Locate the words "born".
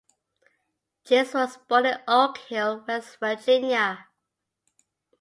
1.67-1.85